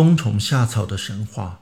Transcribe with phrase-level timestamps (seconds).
[0.00, 1.60] 冬虫夏草的神话。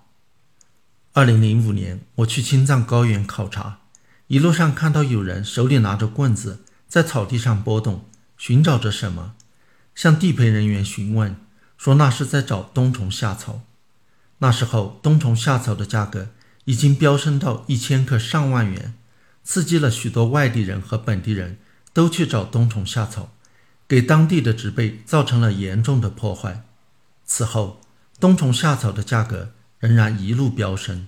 [1.13, 3.81] 二零零五年，我去青藏高原考察，
[4.29, 8.05] 一路上看到有人手里拿着棍子，在草地上拨动，
[8.37, 9.35] 寻找着什么。
[9.97, 11.35] 向地陪人员询问，
[11.77, 13.63] 说那是在找冬虫夏草。
[14.39, 16.29] 那时候，冬虫夏草的价格
[16.67, 18.95] 已经飙升到一千克上万元，
[19.43, 21.59] 刺激了许多外地人和本地人
[21.93, 23.33] 都去找冬虫夏草，
[23.89, 26.63] 给当地的植被造成了严重的破坏。
[27.25, 27.81] 此后，
[28.21, 31.07] 冬虫夏草的价格仍然一路飙升，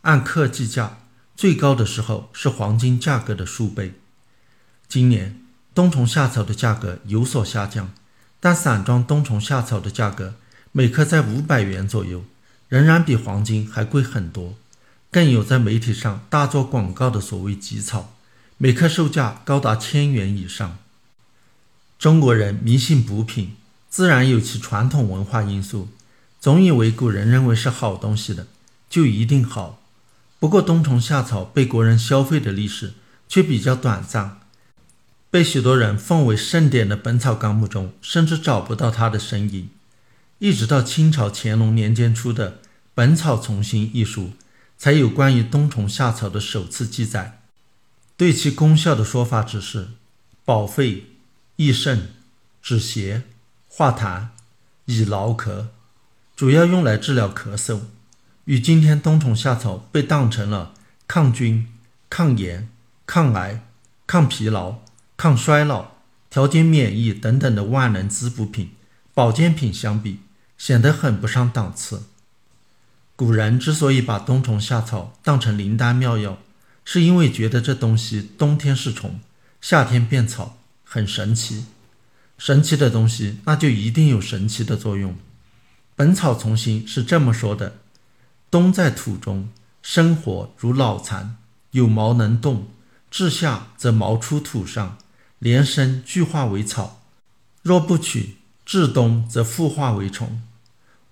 [0.00, 1.00] 按克计价，
[1.36, 3.92] 最高的时候是黄金价格的数倍。
[4.88, 5.42] 今年
[5.74, 7.92] 冬虫夏草的价格有所下降，
[8.40, 10.36] 但散装冬虫夏草的价格
[10.72, 12.24] 每克在五百元左右，
[12.70, 14.54] 仍然比黄金还贵很多。
[15.10, 18.14] 更有在媒体上大做广告的所谓吉草，
[18.56, 20.78] 每克售价高达千元以上。
[21.98, 23.56] 中国人迷信补品，
[23.90, 25.88] 自然有其传统文化因素。
[26.46, 28.46] 总以为古人认为是好东西的，
[28.88, 29.82] 就一定好。
[30.38, 32.94] 不过冬虫夏草被国人消费的历史
[33.28, 34.38] 却比较短暂，
[35.28, 39.70] 被许多人奉为圣典的《本草纲目》中甚至找不到它的身影。
[40.38, 42.52] 一直到清朝乾隆年间出的
[42.94, 44.34] 《本草从新》一书，
[44.78, 47.40] 才有关于冬虫夏草的首次记载。
[48.16, 49.88] 对其功效的说法只是
[50.44, 51.06] 保肺、
[51.56, 52.14] 益肾、
[52.62, 53.24] 止邪、
[53.66, 54.28] 化痰、
[54.84, 55.66] 以劳咳。
[56.36, 57.80] 主要用来治疗咳嗽，
[58.44, 60.74] 与今天冬虫夏草被当成了
[61.08, 61.66] 抗菌、
[62.10, 62.68] 抗炎、
[63.06, 63.66] 抗癌、
[64.06, 64.80] 抗疲劳、
[65.16, 65.92] 抗衰老、
[66.28, 68.72] 调节免疫等等的万能滋补品、
[69.14, 70.20] 保健品相比，
[70.58, 72.02] 显得很不上档次。
[73.16, 76.36] 古人之所以把冬虫夏草当成灵丹妙药，
[76.84, 79.18] 是因为觉得这东西冬天是虫，
[79.62, 81.64] 夏天变草，很神奇。
[82.36, 85.12] 神奇的东西，那就一定有神奇的作用。
[85.96, 87.78] 《本草从新》是这么说的
[88.50, 89.48] ：“冬在土中，
[89.80, 91.38] 生活如老蚕，
[91.70, 92.66] 有毛能动；
[93.10, 94.98] 至夏则毛出土上，
[95.38, 97.00] 连生俱化为草；
[97.62, 98.36] 若不取，
[98.66, 100.42] 至冬则复化为虫。”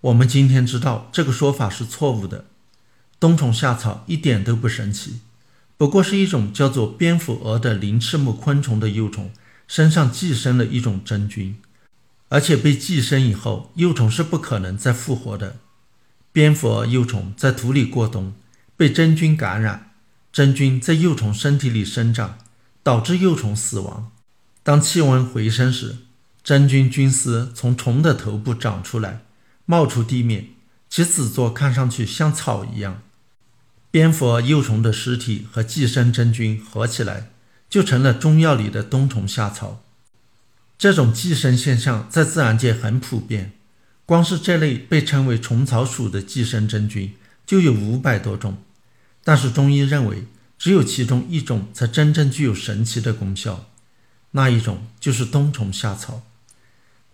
[0.03, 2.45] 我们今天知道这个说法是错误的。
[3.19, 5.21] 冬虫夏草一点都不神奇，
[5.79, 9.31] 不过是一种叫做蝙蝠蛾的鳞翅目昆虫的幼虫
[9.67, 11.57] 身上寄生了一种真菌。
[12.29, 15.57] 而且被寄生以后，幼虫是不可能再复活的。
[16.33, 18.35] 蝙蝠幼虫在土里过冬，
[18.77, 19.93] 被真菌感染，
[20.33, 22.39] 真菌在幼虫身体里生长，
[22.83, 24.11] 导致幼虫死亡。
[24.63, 25.99] 当气温回升时，
[26.43, 29.23] 真菌菌丝从虫的头部长出来，
[29.65, 30.49] 冒出地面，
[30.91, 33.03] 其子座看上去像草一样。
[33.91, 37.31] 蝙蝠幼虫的尸体和寄生真菌合起来，
[37.71, 39.85] 就成了中药里的冬虫夏草。
[40.85, 43.53] 这种寄生现象在自然界很普遍，
[44.05, 47.15] 光是这类被称为虫草属的寄生真菌
[47.47, 48.59] 就有五百多种。
[49.23, 50.27] 但是中医认为，
[50.59, 53.71] 只有其中一种才真正具有神奇的功效，
[54.33, 56.21] 那一种就是冬虫夏草。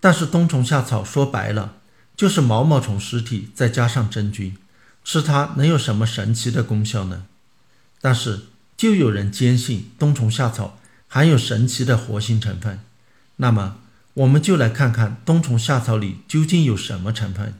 [0.01, 1.77] 但是冬虫夏草说白了
[2.17, 4.57] 就是毛毛虫尸体再加上真菌，
[5.05, 7.27] 吃它能有什么神奇的功效呢？
[8.01, 12.81] 但是就有人坚信冬虫夏草含有神奇的活性成分。
[13.43, 13.79] 那么，
[14.13, 17.55] 我们就来看看冬虫夏草里究竟有什么成分。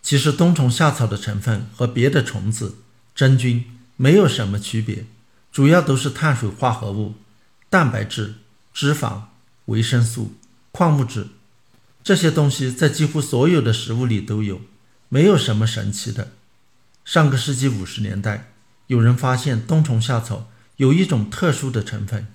[0.00, 2.76] 其实，冬虫夏草的成分和别的虫子、
[3.12, 3.64] 真菌
[3.96, 5.06] 没有什么区别，
[5.50, 7.14] 主要都是碳水化合物、
[7.68, 8.36] 蛋白质、
[8.72, 9.22] 脂肪、
[9.64, 10.34] 维生素、
[10.70, 11.26] 矿物质，
[12.04, 14.60] 这些东西在几乎所有的食物里都有，
[15.08, 16.30] 没有什么神奇的。
[17.04, 18.52] 上个世纪五十年代，
[18.86, 22.28] 有人发现冬虫夏草有一种特殊的成分。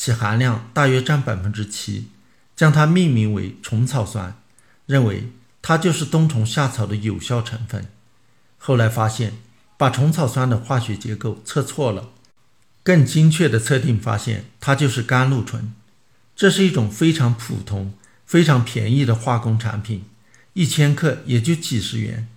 [0.00, 2.06] 其含量大约占百分之七，
[2.54, 4.40] 将它命名为虫草酸，
[4.86, 7.88] 认为它就是冬虫夏草的有效成分。
[8.58, 9.32] 后来发现，
[9.76, 12.10] 把虫草酸的化学结构测错了，
[12.84, 15.74] 更精确的测定发现它就是甘露醇。
[16.36, 17.92] 这是一种非常普通、
[18.24, 20.04] 非常便宜的化工产品，
[20.52, 22.28] 一千克也就几十元。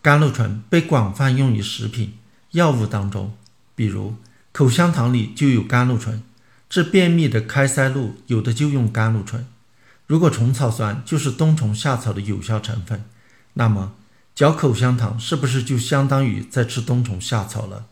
[0.00, 2.14] 甘露醇被广泛用于食品、
[2.52, 3.36] 药物当中，
[3.74, 4.16] 比如
[4.50, 6.22] 口香糖里就有甘露醇。
[6.72, 9.46] 治便秘的开塞露有的就用甘露醇。
[10.06, 13.04] 如果虫草酸就是冬虫夏草的有效成分，
[13.52, 13.92] 那么
[14.34, 17.88] 嚼口香糖是不是就相当于在吃冬虫夏草了？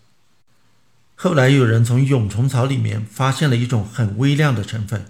[1.14, 5.04] 后来有人从蛹虫草里面发现了一种很微量的成分，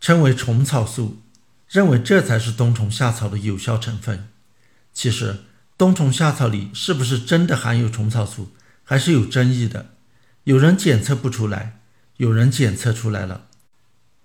[0.00, 1.20] 称为虫草素，
[1.68, 4.28] 认为这才是冬虫夏草的有效成分。
[4.94, 5.40] 其实
[5.76, 8.52] 冬虫夏草里是不是真的含有虫草素，
[8.82, 9.90] 还是有争议的，
[10.44, 11.76] 有人检测不出来。
[12.20, 13.46] 有人检测出来了，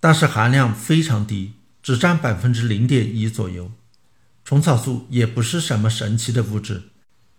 [0.02, 3.72] 但是含量非常低，只占百分之零点一左右。
[4.44, 6.90] 虫草素也不是什么神奇的物质，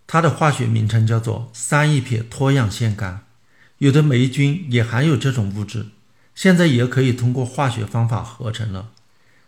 [0.07, 3.19] 它的化学名称叫做三一撇脱氧腺苷。
[3.77, 5.89] 有的霉菌也含有这种物质，
[6.33, 8.89] 现在也可以通过化学方法合成了。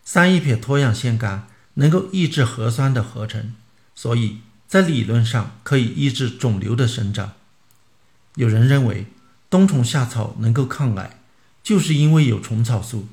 [0.04, 3.56] 三一撇脱氧腺苷能够抑制核酸的合成，
[3.96, 7.32] 所以在理论上可以抑制肿瘤的生长。
[8.36, 9.08] 有人认为
[9.50, 11.19] 冬虫夏草能够抗癌，
[11.63, 13.07] 就是因为有虫草素。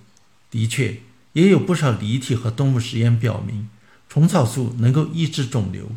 [0.51, 1.01] 的确，
[1.33, 3.69] 也有不少离体和动物实验表明，
[4.09, 5.91] 虫草素能够抑制肿瘤。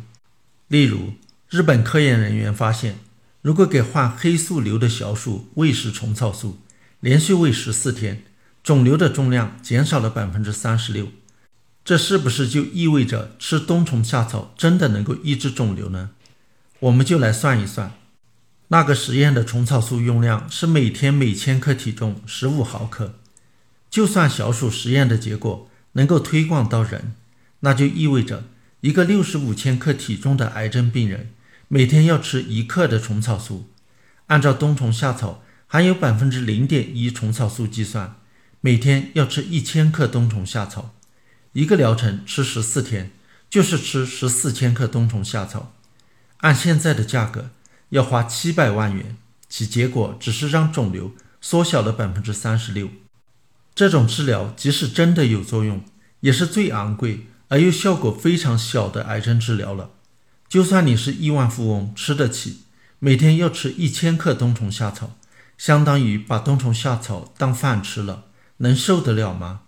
[0.68, 1.14] 例如，
[1.48, 2.98] 日本科研人员发现，
[3.42, 6.58] 如果给患黑素瘤的小鼠喂食虫草素，
[7.00, 8.22] 连续喂十四天，
[8.62, 11.08] 肿瘤的重量减少了百分之三十六。
[11.84, 16.10] 这是不是就意味着吃冬虫夏草真的能够抑制肿瘤呢？
[16.80, 17.92] 我们就来算一算，
[18.72, 23.16] 那个实验的虫草素用量是每天每千克体重十五毫克。
[23.90, 27.14] 就算小鼠实验的结果能够推广到人，
[27.60, 28.44] 那就意味着
[28.82, 31.32] 一个六十五千克体重的癌症病人
[31.66, 33.68] 每天要吃一克的虫草素。
[34.26, 38.18] 按照冬虫夏草含有百分之零点一虫草素计算，
[38.60, 40.94] 每天要吃一千克冬虫夏草。
[41.54, 43.10] 一个疗程吃十四天，
[43.50, 45.74] 就是吃十四千克冬虫夏草。
[46.36, 47.50] 按现在的价格，
[47.90, 49.16] 要花七百万元，
[49.48, 52.88] 其结果只是让肿瘤缩小了百分之三十六。
[53.74, 55.84] 这种治疗即使真的有作用，
[56.20, 59.90] 也是最昂贵而又效果非常小的癌症治疗了。
[60.48, 62.62] 就算你是亿万富翁，吃得起，
[62.98, 65.16] 每天要吃一千克冬虫夏草，
[65.56, 68.24] 相当于把冬虫夏草当饭吃了，
[68.58, 69.62] 能受得了吗？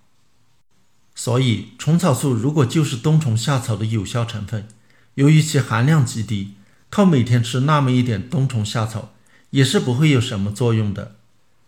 [1.14, 4.66] 所以，虫草素如果就是冬虫夏草的有效成分，
[5.14, 6.54] 由于其含量极低，
[6.92, 9.14] 靠每天吃那么一点冬虫夏草
[9.48, 11.16] 也是不会有什么作用的。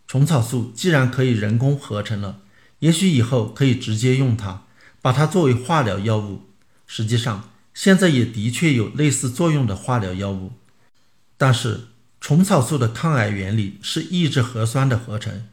[0.06, 2.40] 虫草素既然可以人工合成了，
[2.80, 4.64] 也许以后可以直接用它，
[5.00, 6.42] 把它作为化疗药物。
[6.86, 10.52] 实际上，现在也的确有类似作用的化疗药物。
[11.38, 11.86] 但是，
[12.20, 15.46] 虫草素的抗癌原理是抑制核酸的合成，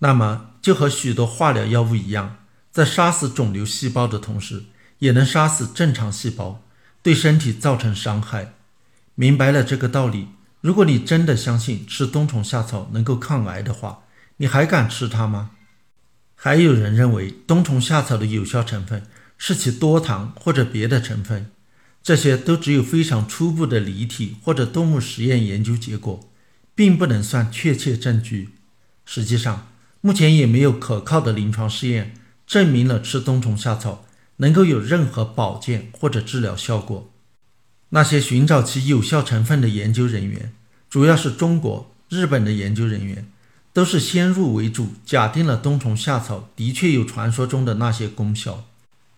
[0.00, 2.38] 那么就和许多化疗药物一样，
[2.72, 4.64] 在杀死肿瘤细胞的同时，
[4.98, 6.60] 也能杀死正常细胞，
[7.04, 8.54] 对身体造成伤害。
[9.16, 10.28] 明白了这个道理。
[10.60, 14.04] 如果你真的相信吃冬虫夏草能够抗癌的话，
[14.36, 15.50] 你还敢吃它吗？
[16.34, 19.02] 还有人认为冬虫夏草的有效成分
[19.38, 21.50] 是其多糖或者别的成分，
[22.02, 26.28] 这些都只有非常初步的离体或者动物实验研究结果，
[26.74, 28.50] 并不能算确切证据。
[29.06, 29.68] 实际上，
[30.02, 32.14] 目前也没有可靠的临床试验
[32.46, 34.04] 证明了吃冬虫夏草
[34.36, 37.12] 能够有任何保健或者治疗效果。
[37.90, 40.52] 那些寻找其有效成分的研究人员，
[40.90, 43.26] 主要是中国、日本的研究人员，
[43.72, 48.64] 都是先入为主，假定了冬虫夏草的确有传说中的那些功效，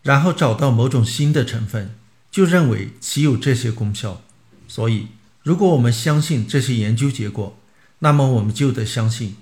[0.02, 1.94] 然后找到某种新的成分，
[2.30, 4.20] 就认为其有这些功效。
[4.66, 5.08] 所以，
[5.42, 7.58] 如果我们相信这些研究结果，
[8.00, 9.36] 那么我们就得相信，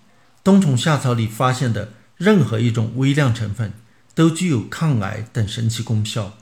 [0.44, 3.72] 冬虫夏草里发现的任何一种微量成分
[4.14, 6.38] 都具有抗癌等神奇功效。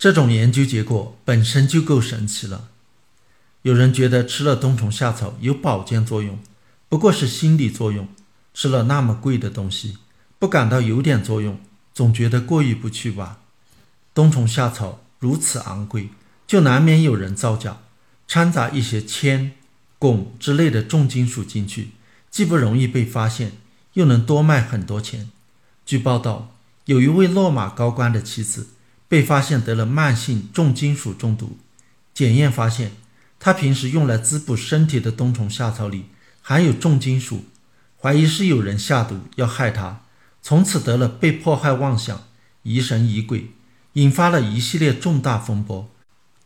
[0.00, 2.70] 这种研究结果本身就够神奇了。
[3.60, 6.38] 有人觉得吃了冬虫夏草有保健作用，
[6.88, 8.08] 不过是心理作用。
[8.54, 9.98] 吃了那么贵的东西，
[10.38, 11.60] 不感到有点作用，
[11.92, 13.40] 总觉得过意不去吧？
[14.14, 16.08] 冬虫夏草如此昂贵，
[16.46, 17.80] 就难免有人造假，
[18.26, 19.52] 掺杂一些铅、
[19.98, 21.90] 汞之类的重金属进去，
[22.30, 23.52] 既不容易被发现，
[23.92, 25.30] 又能多卖很多钱。
[25.84, 26.54] 据报道，
[26.86, 28.68] 有一位落马高官的妻子。
[29.10, 31.58] 被发现得了慢性重金属中毒，
[32.14, 32.92] 检验发现
[33.40, 36.04] 他平时用来滋补身体的冬虫夏草里
[36.40, 37.46] 含有重金属，
[38.00, 40.02] 怀疑是有人下毒要害他，
[40.40, 42.22] 从此得了被迫害妄想、
[42.62, 43.50] 疑神疑鬼，
[43.94, 45.90] 引发了一系列重大风波，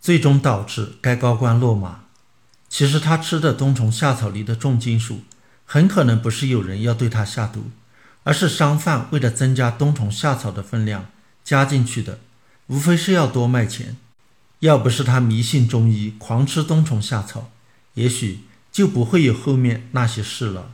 [0.01, 2.05] 最终导致该高官落马。
[2.71, 5.21] 其实他吃的冬虫夏草里的重金属，
[5.67, 7.67] 很可能不是有人要对他下毒，
[8.23, 11.09] 而是商贩为了增加冬虫夏草的分量
[11.45, 12.21] 加进去的。
[12.69, 13.97] 无非是要多卖钱，
[14.61, 17.51] 要不是他迷信中医，狂吃冬虫夏草，
[17.95, 18.41] 也许
[18.73, 20.74] 就不会有后面那些事了。